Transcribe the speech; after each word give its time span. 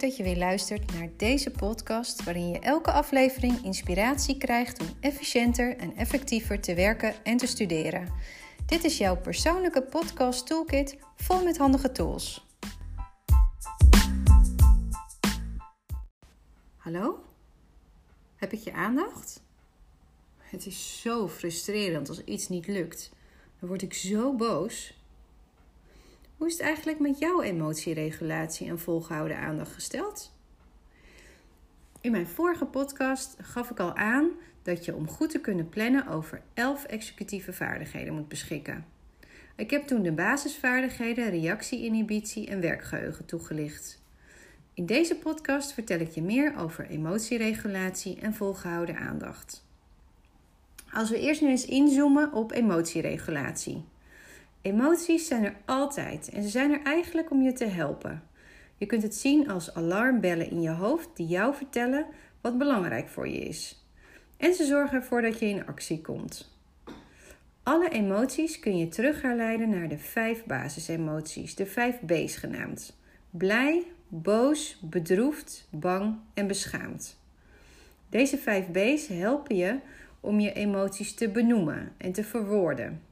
dat 0.00 0.16
je 0.16 0.22
weer 0.22 0.36
luistert 0.36 0.92
naar 0.92 1.08
deze 1.16 1.50
podcast, 1.50 2.24
waarin 2.24 2.48
je 2.48 2.58
elke 2.58 2.92
aflevering 2.92 3.64
inspiratie 3.64 4.38
krijgt 4.38 4.80
om 4.80 4.86
efficiënter 5.00 5.76
en 5.76 5.96
effectiever 5.96 6.60
te 6.60 6.74
werken 6.74 7.14
en 7.24 7.36
te 7.36 7.46
studeren. 7.46 8.12
Dit 8.66 8.84
is 8.84 8.98
jouw 8.98 9.16
persoonlijke 9.16 9.82
podcast 9.82 10.46
toolkit 10.46 10.98
vol 11.16 11.44
met 11.44 11.58
handige 11.58 11.92
tools. 11.92 12.46
Hallo? 16.76 17.24
Heb 18.36 18.52
ik 18.52 18.60
je 18.60 18.72
aandacht? 18.72 19.42
Het 20.38 20.66
is 20.66 21.00
zo 21.00 21.28
frustrerend 21.28 22.08
als 22.08 22.24
iets 22.24 22.48
niet 22.48 22.66
lukt. 22.66 23.10
Dan 23.60 23.68
word 23.68 23.82
ik 23.82 23.94
zo 23.94 24.34
boos. 24.34 25.01
Hoe 26.42 26.50
is 26.50 26.56
het 26.56 26.66
eigenlijk 26.66 26.98
met 26.98 27.18
jouw 27.18 27.40
emotieregulatie 27.42 28.68
en 28.68 28.78
volgehouden 28.78 29.38
aandacht 29.38 29.72
gesteld? 29.72 30.34
In 32.00 32.10
mijn 32.10 32.26
vorige 32.26 32.64
podcast 32.64 33.36
gaf 33.42 33.70
ik 33.70 33.80
al 33.80 33.94
aan 33.94 34.30
dat 34.62 34.84
je 34.84 34.94
om 34.94 35.08
goed 35.08 35.30
te 35.30 35.40
kunnen 35.40 35.68
plannen 35.68 36.06
over 36.06 36.42
11 36.54 36.84
executieve 36.84 37.52
vaardigheden 37.52 38.14
moet 38.14 38.28
beschikken. 38.28 38.84
Ik 39.56 39.70
heb 39.70 39.86
toen 39.86 40.02
de 40.02 40.12
basisvaardigheden 40.12 41.30
reactie-inhibitie 41.30 42.48
en 42.48 42.60
werkgeheugen 42.60 43.24
toegelicht. 43.24 44.02
In 44.74 44.86
deze 44.86 45.16
podcast 45.16 45.72
vertel 45.72 45.98
ik 45.98 46.10
je 46.10 46.22
meer 46.22 46.56
over 46.56 46.86
emotieregulatie 46.86 48.20
en 48.20 48.34
volgehouden 48.34 48.96
aandacht. 48.96 49.64
Als 50.92 51.10
we 51.10 51.20
eerst 51.20 51.40
nu 51.40 51.48
eens 51.48 51.66
inzoomen 51.66 52.32
op 52.32 52.52
emotieregulatie. 52.52 53.84
Emoties 54.62 55.26
zijn 55.26 55.44
er 55.44 55.56
altijd 55.64 56.28
en 56.28 56.42
ze 56.42 56.48
zijn 56.48 56.72
er 56.72 56.82
eigenlijk 56.82 57.30
om 57.30 57.42
je 57.42 57.52
te 57.52 57.64
helpen. 57.64 58.22
Je 58.76 58.86
kunt 58.86 59.02
het 59.02 59.14
zien 59.14 59.50
als 59.50 59.74
alarmbellen 59.74 60.50
in 60.50 60.60
je 60.60 60.70
hoofd 60.70 61.08
die 61.14 61.26
jou 61.26 61.54
vertellen 61.54 62.06
wat 62.40 62.58
belangrijk 62.58 63.08
voor 63.08 63.28
je 63.28 63.38
is. 63.38 63.86
En 64.36 64.54
ze 64.54 64.64
zorgen 64.64 64.96
ervoor 64.96 65.22
dat 65.22 65.38
je 65.38 65.46
in 65.46 65.66
actie 65.66 66.00
komt. 66.00 66.50
Alle 67.62 67.88
emoties 67.88 68.58
kun 68.58 68.78
je 68.78 68.88
terug 68.88 69.22
herleiden 69.22 69.70
naar 69.70 69.88
de 69.88 69.98
vijf 69.98 70.44
basisemoties, 70.44 71.54
de 71.54 71.66
vijf 71.66 72.00
B's 72.00 72.36
genaamd: 72.36 72.98
blij, 73.30 73.82
boos, 74.08 74.78
bedroefd, 74.80 75.68
bang 75.70 76.16
en 76.34 76.46
beschaamd. 76.46 77.20
Deze 78.08 78.38
vijf 78.38 78.66
B's 78.70 79.06
helpen 79.06 79.56
je 79.56 79.78
om 80.20 80.40
je 80.40 80.52
emoties 80.52 81.14
te 81.14 81.28
benoemen 81.28 81.92
en 81.96 82.12
te 82.12 82.24
verwoorden. 82.24 83.02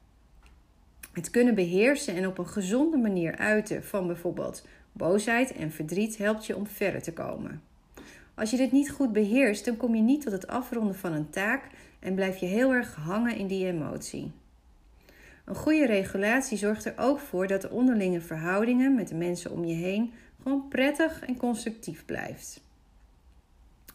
Het 1.12 1.30
kunnen 1.30 1.54
beheersen 1.54 2.14
en 2.14 2.26
op 2.26 2.38
een 2.38 2.48
gezonde 2.48 2.96
manier 2.96 3.36
uiten 3.36 3.84
van 3.84 4.06
bijvoorbeeld 4.06 4.66
boosheid 4.92 5.52
en 5.52 5.72
verdriet 5.72 6.16
helpt 6.16 6.46
je 6.46 6.56
om 6.56 6.66
verder 6.66 7.02
te 7.02 7.12
komen. 7.12 7.62
Als 8.34 8.50
je 8.50 8.56
dit 8.56 8.72
niet 8.72 8.90
goed 8.90 9.12
beheerst, 9.12 9.64
dan 9.64 9.76
kom 9.76 9.94
je 9.94 10.02
niet 10.02 10.22
tot 10.22 10.32
het 10.32 10.46
afronden 10.46 10.94
van 10.94 11.12
een 11.12 11.30
taak 11.30 11.64
en 11.98 12.14
blijf 12.14 12.36
je 12.36 12.46
heel 12.46 12.72
erg 12.72 12.94
hangen 12.94 13.36
in 13.36 13.46
die 13.46 13.66
emotie. 13.66 14.32
Een 15.44 15.54
goede 15.54 15.86
regulatie 15.86 16.58
zorgt 16.58 16.84
er 16.84 16.94
ook 16.96 17.18
voor 17.18 17.46
dat 17.46 17.62
de 17.62 17.70
onderlinge 17.70 18.20
verhoudingen 18.20 18.94
met 18.94 19.08
de 19.08 19.14
mensen 19.14 19.50
om 19.50 19.64
je 19.64 19.74
heen 19.74 20.12
gewoon 20.42 20.68
prettig 20.68 21.20
en 21.20 21.36
constructief 21.36 22.04
blijft. 22.04 22.60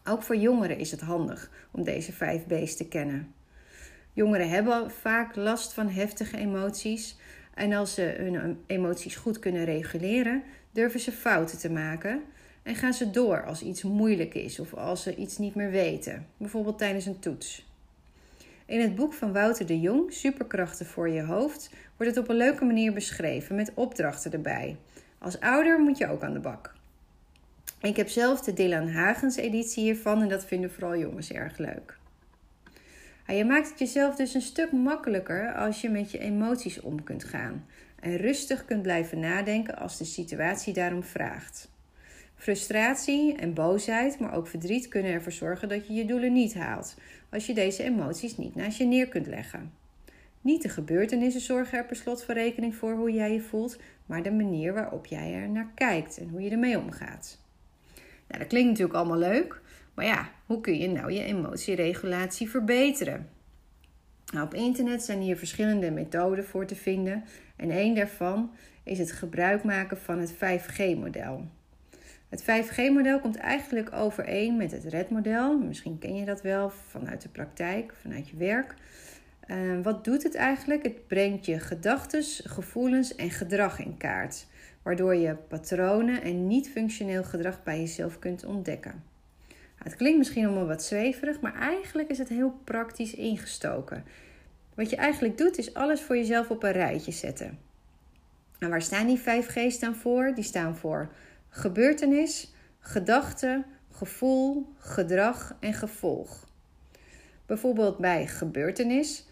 Ook 0.03 0.23
voor 0.23 0.36
jongeren 0.36 0.77
is 0.77 0.91
het 0.91 1.02
handig 1.02 1.49
om 1.71 1.83
deze 1.83 2.13
vijf 2.13 2.45
B's 2.45 2.75
te 2.75 2.88
kennen. 2.88 3.33
Jongeren 4.16 4.49
hebben 4.49 4.91
vaak 4.91 5.35
last 5.35 5.73
van 5.73 5.89
heftige 5.89 6.38
emoties. 6.38 7.16
En 7.53 7.73
als 7.73 7.93
ze 7.93 8.15
hun 8.17 8.59
emoties 8.65 9.15
goed 9.15 9.39
kunnen 9.39 9.65
reguleren, 9.65 10.43
durven 10.71 10.99
ze 10.99 11.11
fouten 11.11 11.58
te 11.58 11.70
maken. 11.70 12.21
En 12.64 12.76
gaan 12.76 12.93
ze 12.93 13.11
door 13.11 13.45
als 13.45 13.61
iets 13.61 13.83
moeilijk 13.83 14.33
is 14.33 14.59
of 14.59 14.73
als 14.73 15.03
ze 15.03 15.15
iets 15.15 15.37
niet 15.37 15.55
meer 15.55 15.70
weten, 15.70 16.27
bijvoorbeeld 16.37 16.77
tijdens 16.77 17.05
een 17.05 17.20
toets. 17.20 17.65
In 18.65 18.81
het 18.81 18.95
boek 18.95 19.14
van 19.14 19.33
Wouter 19.33 19.65
de 19.65 19.80
Jong, 19.80 20.14
Superkrachten 20.14 20.86
voor 20.86 21.09
je 21.09 21.21
hoofd, 21.21 21.70
wordt 21.97 22.15
het 22.15 22.23
op 22.23 22.30
een 22.30 22.37
leuke 22.37 22.65
manier 22.65 22.93
beschreven 22.93 23.55
met 23.55 23.71
opdrachten 23.73 24.32
erbij. 24.32 24.77
Als 25.17 25.39
ouder 25.39 25.80
moet 25.80 25.97
je 25.97 26.08
ook 26.08 26.23
aan 26.23 26.33
de 26.33 26.39
bak. 26.39 26.73
Ik 27.82 27.95
heb 27.95 28.09
zelf 28.09 28.42
de 28.42 28.53
Dylan 28.53 28.89
Hagens 28.89 29.36
editie 29.36 29.83
hiervan 29.83 30.21
en 30.21 30.30
dat 30.30 30.45
vinden 30.45 30.71
vooral 30.71 30.97
jongens 30.97 31.32
erg 31.32 31.58
leuk. 31.58 31.97
Je 33.27 33.45
maakt 33.45 33.69
het 33.69 33.80
jezelf 33.80 34.15
dus 34.15 34.33
een 34.33 34.41
stuk 34.41 34.71
makkelijker 34.71 35.53
als 35.53 35.81
je 35.81 35.89
met 35.89 36.11
je 36.11 36.19
emoties 36.19 36.81
om 36.81 37.03
kunt 37.03 37.23
gaan 37.23 37.65
en 37.99 38.17
rustig 38.17 38.65
kunt 38.65 38.81
blijven 38.81 39.19
nadenken 39.19 39.77
als 39.77 39.97
de 39.97 40.05
situatie 40.05 40.73
daarom 40.73 41.03
vraagt. 41.03 41.69
Frustratie 42.35 43.35
en 43.35 43.53
boosheid, 43.53 44.19
maar 44.19 44.33
ook 44.33 44.47
verdriet 44.47 44.87
kunnen 44.87 45.11
ervoor 45.11 45.31
zorgen 45.31 45.69
dat 45.69 45.87
je 45.87 45.93
je 45.93 46.05
doelen 46.05 46.33
niet 46.33 46.53
haalt 46.53 46.95
als 47.30 47.45
je 47.45 47.53
deze 47.53 47.83
emoties 47.83 48.37
niet 48.37 48.55
naast 48.55 48.77
je 48.77 48.85
neer 48.85 49.08
kunt 49.08 49.27
leggen. 49.27 49.71
Niet 50.41 50.61
de 50.61 50.69
gebeurtenissen 50.69 51.41
zorgen 51.41 51.77
er 51.77 51.85
per 51.85 51.95
slot 51.95 52.23
van 52.23 52.35
rekening 52.35 52.75
voor 52.75 52.93
hoe 52.93 53.11
jij 53.11 53.33
je 53.33 53.41
voelt, 53.41 53.80
maar 54.05 54.23
de 54.23 54.31
manier 54.31 54.73
waarop 54.73 55.05
jij 55.05 55.33
er 55.33 55.49
naar 55.49 55.71
kijkt 55.75 56.17
en 56.17 56.30
hoe 56.30 56.41
je 56.41 56.49
ermee 56.49 56.80
omgaat. 56.80 57.39
Nou, 58.27 58.39
dat 58.39 58.47
klinkt 58.47 58.69
natuurlijk 58.69 58.97
allemaal 58.97 59.17
leuk, 59.17 59.61
maar 59.95 60.06
ja, 60.06 60.30
hoe 60.45 60.61
kun 60.61 60.78
je 60.78 60.88
nou 60.88 61.11
je 61.11 61.23
emotieregulatie 61.23 62.50
verbeteren? 62.50 63.30
Nou, 64.33 64.45
op 64.45 64.54
internet 64.54 65.04
zijn 65.04 65.22
hier 65.22 65.38
verschillende 65.38 65.92
methoden 65.92 66.45
voor 66.45 66.66
te 66.66 66.76
vinden 66.76 67.23
en 67.56 67.72
een 67.72 67.95
daarvan 67.95 68.52
is 68.83 69.00
het 69.00 69.11
gebruik 69.11 69.64
maken 69.64 69.98
van 69.98 70.20
het 70.20 70.33
5G-model. 70.33 71.48
Het 72.30 72.44
5G-model 72.44 73.20
komt 73.20 73.36
eigenlijk 73.36 73.94
overeen 73.94 74.58
met 74.58 74.72
het 74.72 74.83
RED-model. 74.83 75.60
Misschien 75.60 76.00
ken 76.00 76.16
je 76.16 76.26
dat 76.26 76.42
wel 76.42 76.70
vanuit 76.70 77.22
de 77.22 77.30
praktijk, 77.30 77.94
vanuit 78.02 78.30
je 78.30 78.38
werk. 78.38 78.76
Uh, 79.48 79.82
wat 79.83 80.04
doet 80.04 80.23
het 80.23 80.36
eigenlijk? 80.36 80.83
Het 80.83 81.08
brengt 81.08 81.45
je 81.45 81.60
gedachten, 81.60 82.23
gevoelens 82.23 83.16
en 83.16 83.32
gedrag 83.32 83.80
in 83.80 83.98
kaart, 83.98 84.48
waardoor 84.82 85.16
je 85.16 85.36
patronen 85.36 86.22
en 86.22 86.48
niet-functioneel 86.48 87.23
gedrag 87.23 87.64
bij 87.64 87.80
jezelf 87.80 88.20
kunt 88.20 88.45
ontdekken. 88.45 89.14
Het 89.85 89.95
klinkt 89.95 90.17
misschien 90.17 90.45
allemaal 90.45 90.67
wat 90.67 90.83
zweverig, 90.83 91.41
maar 91.41 91.55
eigenlijk 91.55 92.09
is 92.09 92.17
het 92.17 92.29
heel 92.29 92.59
praktisch 92.63 93.13
ingestoken. 93.13 94.03
Wat 94.73 94.89
je 94.89 94.95
eigenlijk 94.95 95.37
doet, 95.37 95.57
is 95.57 95.73
alles 95.73 96.01
voor 96.01 96.17
jezelf 96.17 96.49
op 96.49 96.63
een 96.63 96.71
rijtje 96.71 97.11
zetten. 97.11 97.59
En 98.59 98.69
waar 98.69 98.81
staan 98.81 99.07
die 99.07 99.17
5 99.17 99.47
G's 99.47 99.79
dan 99.79 99.95
voor? 99.95 100.31
Die 100.35 100.43
staan 100.43 100.75
voor 100.75 101.09
gebeurtenis, 101.49 102.53
gedachte, 102.79 103.63
gevoel, 103.91 104.73
gedrag 104.77 105.55
en 105.59 105.73
gevolg. 105.73 106.47
Bijvoorbeeld 107.45 107.97
bij 107.97 108.27
gebeurtenis, 108.27 109.25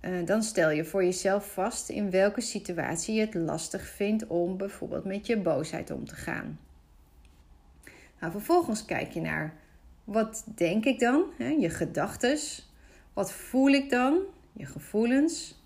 eh, 0.00 0.12
dan 0.24 0.42
stel 0.42 0.70
je 0.70 0.84
voor 0.84 1.04
jezelf 1.04 1.52
vast 1.52 1.88
in 1.88 2.10
welke 2.10 2.40
situatie 2.40 3.14
je 3.14 3.20
het 3.20 3.34
lastig 3.34 3.86
vindt 3.86 4.26
om 4.26 4.56
bijvoorbeeld 4.56 5.04
met 5.04 5.26
je 5.26 5.36
boosheid 5.36 5.90
om 5.90 6.06
te 6.06 6.14
gaan. 6.14 6.58
Nou, 8.20 8.32
vervolgens 8.32 8.84
kijk 8.84 9.12
je 9.12 9.20
naar 9.20 9.60
wat 10.04 10.44
denk 10.54 10.84
ik 10.84 10.98
dan? 10.98 11.24
Je 11.58 11.70
gedachten. 11.70 12.38
Wat 13.12 13.32
voel 13.32 13.68
ik 13.68 13.90
dan? 13.90 14.18
Je 14.52 14.66
gevoelens. 14.66 15.60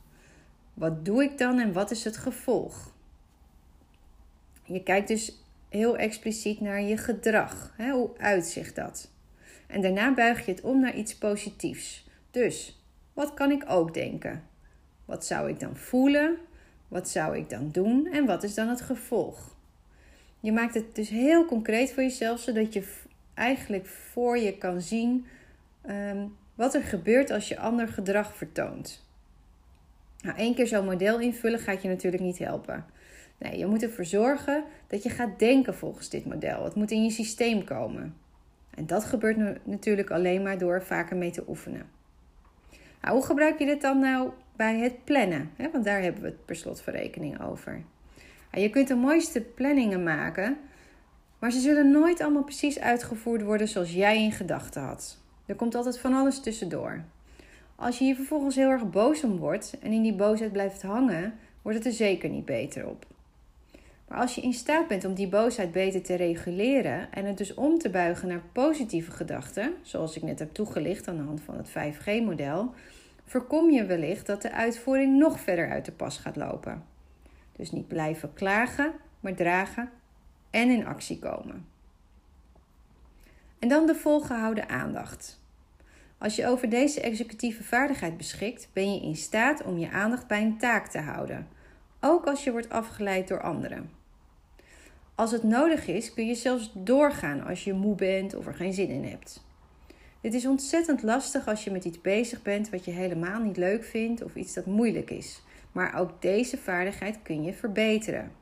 Wat 0.75 1.05
doe 1.05 1.23
ik 1.23 1.39
dan 1.39 1.59
en 1.59 1.73
wat 1.73 1.91
is 1.91 2.05
het 2.05 2.17
gevolg? 2.17 2.95
Je 4.65 4.83
kijkt 4.83 5.09
dus 5.09 5.39
heel 5.69 5.97
expliciet 5.97 6.61
naar 6.61 6.83
je 6.83 6.97
gedrag. 6.97 7.75
Hoe 7.77 8.11
uitzicht 8.19 8.75
dat? 8.75 9.11
En 9.67 9.81
daarna 9.81 10.15
buig 10.15 10.47
je 10.47 10.53
het 10.53 10.61
om 10.61 10.81
naar 10.81 10.97
iets 10.97 11.17
positiefs. 11.17 12.09
Dus, 12.31 12.81
wat 13.13 13.35
kan 13.35 13.51
ik 13.51 13.65
ook 13.69 13.95
denken? 13.95 14.43
Wat 15.05 15.27
zou 15.27 15.49
ik 15.49 15.61
dan 15.61 15.77
voelen? 15.77 16.37
Wat 16.89 17.09
zou 17.09 17.37
ik 17.37 17.51
dan 17.51 17.71
doen? 17.73 18.07
En 18.07 18.27
wat 18.27 18.43
is 18.43 18.55
dan 18.55 18.69
het 18.69 18.81
gevolg? 18.81 19.57
Je 20.41 20.53
maakt 20.53 20.75
het 20.75 20.95
dus 20.95 21.09
heel 21.09 21.45
concreet 21.45 21.93
voor 21.93 22.03
jezelf, 22.03 22.41
zodat 22.41 22.73
je 22.73 23.06
eigenlijk 23.37 23.87
voor 23.87 24.39
je 24.39 24.59
kan 24.59 24.81
zien 24.81 25.27
um, 25.89 26.37
wat 26.55 26.75
er 26.75 26.83
gebeurt 26.83 27.31
als 27.31 27.49
je 27.49 27.59
ander 27.59 27.89
gedrag 27.89 28.37
vertoont. 28.37 29.05
Nou, 30.21 30.39
één 30.39 30.55
keer 30.55 30.67
zo'n 30.67 30.85
model 30.85 31.21
invullen 31.21 31.59
gaat 31.59 31.83
je 31.83 31.89
natuurlijk 31.89 32.23
niet 32.23 32.39
helpen. 32.39 32.85
Nee, 33.39 33.59
je 33.59 33.67
moet 33.67 33.83
ervoor 33.83 34.05
zorgen 34.05 34.65
dat 34.87 35.03
je 35.03 35.11
gaat 35.11 35.39
denken 35.39 35.75
volgens 35.75 36.09
dit 36.09 36.25
model. 36.25 36.65
Het 36.65 36.75
moet 36.75 36.91
in 36.91 37.05
je 37.05 37.11
systeem 37.11 37.65
komen. 37.65 38.15
En 38.75 38.87
dat 38.87 39.05
gebeurt 39.05 39.67
natuurlijk 39.67 40.11
alleen 40.11 40.43
maar 40.43 40.59
door 40.59 40.83
vaker 40.83 41.17
mee 41.17 41.31
te 41.31 41.45
oefenen. 41.49 41.89
Nou, 43.03 43.15
hoe 43.15 43.27
gebruik 43.27 43.59
je 43.59 43.67
dit 43.67 43.81
dan 43.81 43.99
nou 43.99 44.31
bij 44.57 44.79
het 44.79 45.05
plannen? 45.05 45.51
Want 45.73 45.85
daar 45.85 46.03
hebben 46.03 46.23
we 46.23 46.35
het 46.47 46.85
per 46.85 46.93
rekening 46.93 47.43
over. 47.43 47.83
Je 48.53 48.71
kunt 48.71 48.89
de 48.89 48.95
mooiste 48.95 49.41
planningen 49.41 50.03
maken 50.03 50.59
maar 51.39 51.51
ze 51.51 51.61
zullen 51.61 51.91
nooit 51.91 52.21
allemaal 52.21 52.45
precies 52.45 52.81
uitgevoerd 52.81 53.43
worden 53.43 53.69
zoals 53.69 53.93
jij 53.93 54.23
in 54.23 54.33
gedachten 54.33 54.83
had. 54.83 55.19
Er 55.47 55.55
komt 55.55 55.75
altijd 55.75 55.99
van 55.99 56.15
alles 56.15 56.41
tussendoor. 56.41 57.05
Als 57.77 57.99
je 57.99 58.05
hier 58.05 58.15
vervolgens 58.15 58.57
heel 58.57 58.71
erg 58.71 58.91
boos 58.91 59.25
om 59.25 59.37
wordt 59.37 59.77
en 59.81 59.93
in 59.93 60.03
die 60.03 60.15
boosheid 60.15 60.53
blijft 60.53 60.83
hangen, 60.83 61.35
wordt 61.63 61.79
het 61.79 61.87
er 61.87 61.93
zeker 61.93 62.29
niet 62.29 62.45
beter 62.45 62.89
op. 62.89 63.07
Maar 64.09 64.19
als 64.19 64.35
je 64.35 64.41
in 64.41 64.53
staat 64.53 64.89
bent 64.89 65.05
om 65.05 65.15
die 65.15 65.29
boosheid 65.29 65.73
beter 65.73 66.03
te 66.03 66.15
reguleren 66.15 67.13
en 67.13 67.25
het 67.25 67.39
dus 67.39 67.55
om 67.55 67.79
te 67.79 67.91
buigen 67.91 68.29
naar 68.29 68.43
positieve 68.53 69.11
gedachten, 69.11 69.75
zoals 69.83 70.17
ik 70.17 70.23
net 70.23 70.39
heb 70.39 70.55
toegelicht 70.55 71.09
aan 71.09 71.17
de 71.17 71.23
hand 71.23 71.41
van 71.41 71.57
het 71.57 71.69
5G-model, 71.69 72.75
voorkom 73.25 73.71
je 73.71 73.85
wellicht 73.85 74.27
dat 74.27 74.43
de 74.43 74.53
uitvoering 74.53 75.19
nog 75.19 75.41
verder 75.41 75.71
uit 75.71 75.85
de 75.85 75.93
pas 75.93 76.19
gaat 76.19 76.37
lopen. 76.37 76.85
Dus 77.57 77.71
niet 77.73 77.89
blijven 77.89 78.33
klagen, 78.35 78.93
maar 79.21 79.35
dragen 79.35 79.91
en 80.57 80.71
in 80.71 80.87
actie 80.87 81.19
komen. 81.19 81.67
En 83.59 83.69
dan 83.69 83.87
de 83.87 83.95
volgehouden 83.95 84.69
aandacht. 84.69 85.41
Als 86.19 86.37
je 86.37 86.47
over 86.47 86.69
deze 86.69 87.01
executieve 87.01 87.65
vaardigheid 87.65 88.17
beschikt, 88.17 88.69
ben 88.73 88.95
je 88.95 89.01
in 89.01 89.17
staat 89.17 89.63
om 89.63 89.79
je 89.79 89.91
aandacht 89.91 90.27
bij 90.27 90.43
een 90.43 90.59
taak 90.59 90.87
te 90.87 90.99
houden, 90.99 91.49
ook 92.01 92.27
als 92.27 92.45
je 92.45 92.51
wordt 92.51 92.69
afgeleid 92.69 93.29
door 93.29 93.43
anderen. 93.43 93.91
Als 95.15 95.31
het 95.31 95.43
nodig 95.43 95.87
is, 95.87 96.15
kun 96.15 96.27
je 96.27 96.35
zelfs 96.35 96.71
doorgaan 96.75 97.45
als 97.45 97.65
je 97.65 97.73
moe 97.73 97.95
bent 97.95 98.35
of 98.35 98.47
er 98.47 98.55
geen 98.55 98.75
zin 98.75 98.89
in 98.89 99.05
hebt. 99.05 99.45
Dit 100.21 100.35
is 100.35 100.47
ontzettend 100.47 101.03
lastig 101.03 101.49
als 101.49 101.65
je 101.65 101.71
met 101.71 101.85
iets 101.85 102.01
bezig 102.01 102.43
bent 102.43 102.71
wat 102.71 102.85
je 102.85 102.91
helemaal 102.91 103.41
niet 103.41 103.57
leuk 103.57 103.85
vindt 103.85 104.23
of 104.23 104.35
iets 104.35 104.55
dat 104.55 104.67
moeilijk 104.67 105.11
is. 105.11 105.43
Maar 105.73 105.99
ook 105.99 106.23
deze 106.23 106.59
vaardigheid 106.59 107.23
kun 107.23 107.43
je 107.43 107.53
verbeteren. 107.53 108.33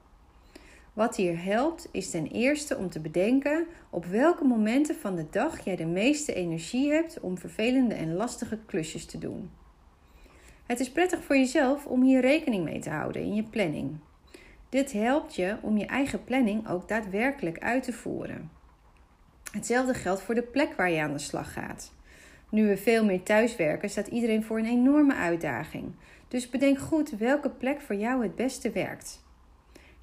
Wat 0.94 1.16
hier 1.16 1.44
helpt 1.44 1.88
is 1.90 2.10
ten 2.10 2.26
eerste 2.26 2.76
om 2.76 2.90
te 2.90 3.00
bedenken 3.00 3.66
op 3.90 4.04
welke 4.04 4.44
momenten 4.44 4.96
van 4.96 5.16
de 5.16 5.26
dag 5.30 5.64
jij 5.64 5.76
de 5.76 5.86
meeste 5.86 6.34
energie 6.34 6.92
hebt 6.92 7.20
om 7.20 7.38
vervelende 7.38 7.94
en 7.94 8.14
lastige 8.14 8.58
klusjes 8.66 9.04
te 9.04 9.18
doen. 9.18 9.50
Het 10.66 10.80
is 10.80 10.90
prettig 10.90 11.24
voor 11.24 11.36
jezelf 11.36 11.86
om 11.86 12.02
hier 12.02 12.20
rekening 12.20 12.64
mee 12.64 12.78
te 12.78 12.90
houden 12.90 13.22
in 13.22 13.34
je 13.34 13.42
planning. 13.42 13.96
Dit 14.68 14.92
helpt 14.92 15.34
je 15.34 15.56
om 15.60 15.76
je 15.78 15.86
eigen 15.86 16.24
planning 16.24 16.68
ook 16.68 16.88
daadwerkelijk 16.88 17.58
uit 17.58 17.82
te 17.82 17.92
voeren. 17.92 18.50
Hetzelfde 19.52 19.94
geldt 19.94 20.22
voor 20.22 20.34
de 20.34 20.42
plek 20.42 20.74
waar 20.74 20.90
je 20.90 21.00
aan 21.00 21.12
de 21.12 21.18
slag 21.18 21.52
gaat. 21.52 21.92
Nu 22.50 22.66
we 22.66 22.76
veel 22.76 23.04
meer 23.04 23.22
thuiswerken, 23.22 23.90
staat 23.90 24.06
iedereen 24.06 24.44
voor 24.44 24.58
een 24.58 24.66
enorme 24.66 25.14
uitdaging. 25.14 25.94
Dus 26.28 26.50
bedenk 26.50 26.78
goed 26.78 27.10
welke 27.10 27.50
plek 27.50 27.80
voor 27.80 27.96
jou 27.96 28.22
het 28.22 28.34
beste 28.34 28.70
werkt. 28.70 29.22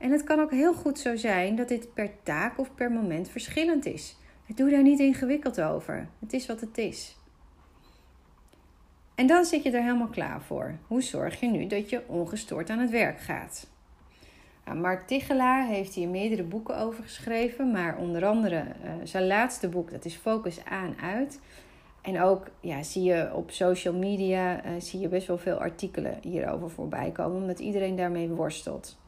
En 0.01 0.11
het 0.11 0.23
kan 0.23 0.39
ook 0.39 0.51
heel 0.51 0.73
goed 0.73 0.99
zo 0.99 1.15
zijn 1.15 1.55
dat 1.55 1.67
dit 1.67 1.93
per 1.93 2.09
taak 2.23 2.59
of 2.59 2.75
per 2.75 2.91
moment 2.91 3.29
verschillend 3.29 3.85
is. 3.85 4.15
Doe 4.55 4.69
daar 4.69 4.81
niet 4.81 4.99
ingewikkeld 4.99 5.61
over. 5.61 6.07
Het 6.19 6.33
is 6.33 6.45
wat 6.45 6.61
het 6.61 6.77
is. 6.77 7.17
En 9.15 9.27
dan 9.27 9.45
zit 9.45 9.63
je 9.63 9.71
er 9.71 9.81
helemaal 9.81 10.07
klaar 10.07 10.41
voor. 10.41 10.77
Hoe 10.87 11.01
zorg 11.01 11.39
je 11.39 11.47
nu 11.47 11.67
dat 11.67 11.89
je 11.89 12.07
ongestoord 12.07 12.69
aan 12.69 12.79
het 12.79 12.89
werk 12.89 13.19
gaat? 13.19 13.67
Nou, 14.65 14.77
Mark 14.77 15.07
Tichelaar 15.07 15.67
heeft 15.67 15.93
hier 15.93 16.07
meerdere 16.07 16.43
boeken 16.43 16.77
over 16.77 17.03
geschreven, 17.03 17.71
maar 17.71 17.97
onder 17.97 18.25
andere 18.25 18.55
uh, 18.55 18.91
zijn 19.03 19.27
laatste 19.27 19.69
boek, 19.69 19.91
dat 19.91 20.05
is 20.05 20.15
Focus 20.15 20.65
aan 20.65 20.95
uit. 21.01 21.39
En 22.01 22.21
ook 22.21 22.47
ja, 22.59 22.83
zie 22.83 23.03
je 23.03 23.33
op 23.33 23.51
social 23.51 23.93
media 23.93 24.65
uh, 24.65 24.71
zie 24.79 24.99
je 24.99 25.07
best 25.07 25.27
wel 25.27 25.37
veel 25.37 25.57
artikelen 25.57 26.17
hierover 26.21 26.69
voorbij 26.69 27.11
komen, 27.11 27.41
omdat 27.41 27.59
iedereen 27.59 27.95
daarmee 27.95 28.29
worstelt. 28.29 28.99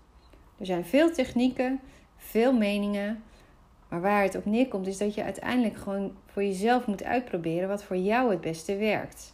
Er 0.64 0.70
zijn 0.70 0.86
veel 0.86 1.12
technieken, 1.12 1.80
veel 2.18 2.54
meningen, 2.54 3.24
maar 3.90 4.02
waar 4.02 4.24
het 4.24 4.36
op 4.36 4.46
neerkomt 4.46 4.88
is 4.88 4.98
dat 4.98 5.14
je 5.16 5.24
uiteindelijk 5.24 5.78
gewoon 5.78 6.18
voor 6.26 6.44
jezelf 6.44 6.88
moet 6.88 7.04
uitproberen 7.04 7.68
wat 7.68 7.84
voor 7.84 7.98
jou 7.98 8.32
het 8.32 8.42
beste 8.42 8.76
werkt. 8.76 9.34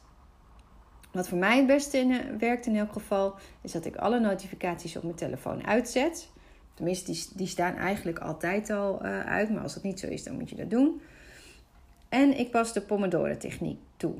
Wat 1.11 1.27
voor 1.27 1.37
mij 1.37 1.57
het 1.57 1.67
beste 1.67 1.97
eh, 1.97 2.37
werkt 2.39 2.65
in 2.65 2.75
elk 2.75 2.93
geval, 2.93 3.35
is 3.61 3.71
dat 3.71 3.85
ik 3.85 3.95
alle 3.95 4.19
notificaties 4.19 4.95
op 4.95 5.03
mijn 5.03 5.15
telefoon 5.15 5.67
uitzet. 5.67 6.29
Tenminste, 6.73 7.11
die, 7.11 7.27
die 7.35 7.47
staan 7.47 7.75
eigenlijk 7.75 8.19
altijd 8.19 8.69
al 8.69 9.05
uh, 9.05 9.25
uit, 9.25 9.49
maar 9.49 9.63
als 9.63 9.73
dat 9.73 9.83
niet 9.83 9.99
zo 9.99 10.07
is, 10.07 10.23
dan 10.23 10.33
moet 10.33 10.49
je 10.49 10.55
dat 10.55 10.69
doen. 10.69 11.01
En 12.09 12.39
ik 12.39 12.51
pas 12.51 12.73
de 12.73 12.81
Pomodoro-techniek 12.81 13.79
toe. 13.97 14.15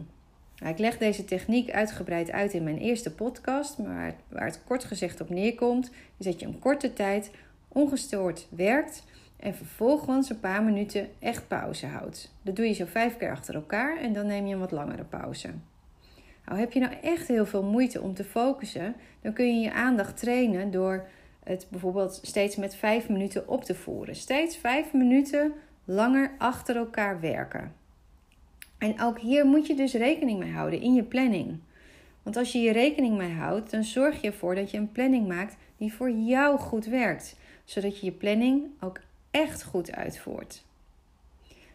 Nou, 0.60 0.72
ik 0.72 0.80
leg 0.80 0.98
deze 0.98 1.26
techniek 1.26 1.72
uitgebreid 1.72 2.32
uit 2.32 2.54
in 2.54 2.64
mijn 2.64 2.78
eerste 2.78 3.14
podcast, 3.14 3.78
maar 3.78 4.16
waar 4.28 4.46
het 4.46 4.64
kort 4.66 4.84
gezegd 4.84 5.22
op 5.22 5.30
neerkomt, 5.30 5.92
is 6.18 6.26
dat 6.26 6.40
je 6.40 6.46
een 6.46 6.60
korte 6.60 6.94
tijd 6.94 7.32
ongestoord 7.68 8.48
werkt 8.50 9.04
en 9.38 9.56
vervolgens 9.56 10.30
een 10.30 10.40
paar 10.40 10.64
minuten 10.64 11.10
echt 11.20 11.48
pauze 11.48 11.86
houdt. 11.86 12.34
Dat 12.42 12.56
doe 12.56 12.68
je 12.68 12.74
zo 12.74 12.86
vijf 12.86 13.18
keer 13.18 13.32
achter 13.32 13.56
elkaar 13.56 13.98
en 13.98 14.14
dan 14.14 14.26
neem 14.26 14.48
je 14.48 14.54
een 14.54 14.60
wat 14.60 14.72
langere 14.72 15.04
pauze. 15.04 15.50
Nou, 16.46 16.60
heb 16.60 16.72
je 16.72 16.80
nou 16.80 16.94
echt 17.02 17.28
heel 17.28 17.46
veel 17.46 17.64
moeite 17.64 18.02
om 18.02 18.14
te 18.14 18.24
focussen, 18.24 18.96
dan 19.22 19.34
kun 19.34 19.46
je 19.46 19.64
je 19.64 19.74
aandacht 19.74 20.18
trainen 20.18 20.72
door 20.72 21.08
het 21.44 21.68
bijvoorbeeld 21.70 22.20
steeds 22.22 22.56
met 22.56 22.76
vijf 22.76 23.10
minuten 23.10 23.48
op 23.48 23.64
te 23.64 23.76
voeren. 23.76 24.16
Steeds 24.16 24.58
vijf 24.58 24.94
minuten 24.94 25.54
langer 25.86 26.32
achter 26.38 26.76
elkaar 26.76 27.20
werken. 27.20 27.79
En 28.80 29.02
ook 29.02 29.20
hier 29.20 29.46
moet 29.46 29.68
je 29.68 29.76
dus 29.76 29.94
rekening 29.94 30.40
mee 30.40 30.52
houden 30.52 30.82
in 30.82 30.94
je 30.94 31.04
planning. 31.04 31.60
Want 32.24 32.38
als 32.38 32.52
je 32.52 32.58
hier 32.58 32.74
rekening 32.74 33.18
mee 33.18 33.34
houdt, 33.34 33.72
dan 33.72 33.84
zorg 33.84 34.22
je 34.22 34.28
ervoor 34.28 34.56
dat 34.56 34.72
je 34.72 34.78
een 34.78 34.92
planning 34.92 35.28
maakt 35.28 35.56
die 35.78 35.94
voor 35.94 36.12
jou 36.12 36.60
goed 36.60 36.86
werkt, 36.86 37.36
zodat 37.66 38.00
je 38.00 38.06
je 38.06 38.12
planning 38.12 38.64
ook 38.80 39.00
echt 39.32 39.64
goed 39.64 39.92
uitvoert. 39.92 40.64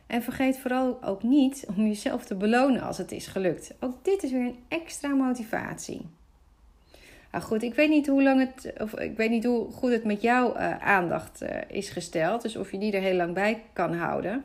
En 0.07 0.23
vergeet 0.23 0.59
vooral 0.59 1.03
ook 1.03 1.23
niet 1.23 1.67
om 1.77 1.87
jezelf 1.87 2.25
te 2.25 2.35
belonen 2.35 2.83
als 2.83 2.99
het 2.99 3.13
is 3.13 3.27
gelukt. 3.27 3.75
Ook 3.81 4.05
dit 4.05 4.23
is 4.23 4.31
weer 4.31 4.47
een 4.47 4.59
extra 4.69 5.09
motivatie. 5.09 6.07
Nou 7.33 7.45
goed, 7.45 7.63
ik 7.63 7.75
weet 7.75 7.89
niet 7.89 8.07
hoe 8.07 8.23
lang 8.23 8.41
het, 8.41 8.73
of 8.79 8.95
ik 8.99 9.17
weet 9.17 9.31
niet 9.31 9.45
hoe 9.45 9.71
goed 9.71 9.91
het 9.91 10.05
met 10.05 10.23
jouw 10.23 10.57
uh, 10.57 10.79
aandacht 10.79 11.43
uh, 11.43 11.49
is 11.69 11.89
gesteld. 11.89 12.43
Dus 12.43 12.57
of 12.57 12.71
je 12.71 12.79
die 12.79 12.93
er 12.93 13.01
heel 13.01 13.17
lang 13.17 13.35
bij 13.35 13.63
kan 13.73 13.95
houden. 13.95 14.45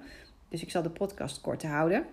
Dus 0.50 0.62
ik 0.62 0.72
zal 0.72 0.82
de 0.82 0.90
podcast 0.90 1.42
kort 1.42 1.64
houden. 1.64 2.06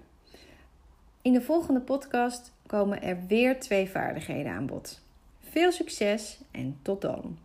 In 1.27 1.33
de 1.33 1.41
volgende 1.41 1.81
podcast 1.81 2.53
komen 2.67 3.03
er 3.03 3.27
weer 3.27 3.61
twee 3.61 3.91
vaardigheden 3.91 4.53
aan 4.53 4.67
bod. 4.67 5.01
Veel 5.41 5.73
succes 5.73 6.41
en 6.51 6.79
tot 6.83 7.01
dan. 7.01 7.39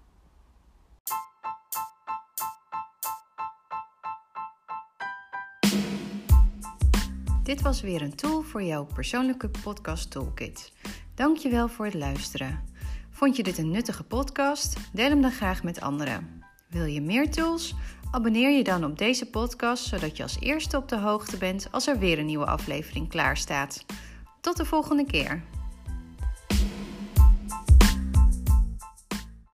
Dit 7.43 7.61
was 7.61 7.81
weer 7.81 8.01
een 8.01 8.15
tool 8.15 8.41
voor 8.41 8.63
jouw 8.63 8.85
persoonlijke 8.85 9.49
podcast 9.63 10.11
toolkit. 10.11 10.71
Dankjewel 11.15 11.67
voor 11.67 11.85
het 11.85 11.93
luisteren. 11.93 12.59
Vond 13.09 13.35
je 13.35 13.43
dit 13.43 13.57
een 13.57 13.71
nuttige 13.71 14.03
podcast? 14.03 14.77
Deel 14.93 15.09
hem 15.09 15.21
dan 15.21 15.31
graag 15.31 15.63
met 15.63 15.81
anderen. 15.81 16.43
Wil 16.69 16.85
je 16.85 17.01
meer 17.01 17.31
tools? 17.31 17.75
Abonneer 18.11 18.49
je 18.49 18.63
dan 18.63 18.83
op 18.83 18.97
deze 18.97 19.25
podcast 19.25 19.83
zodat 19.83 20.17
je 20.17 20.23
als 20.23 20.37
eerste 20.39 20.77
op 20.77 20.89
de 20.89 20.97
hoogte 20.97 21.37
bent 21.37 21.67
als 21.71 21.87
er 21.87 21.99
weer 21.99 22.19
een 22.19 22.25
nieuwe 22.25 22.45
aflevering 22.45 23.09
klaar 23.09 23.37
staat. 23.37 23.85
Tot 24.41 24.57
de 24.57 24.65
volgende 24.65 25.05
keer. 25.05 25.43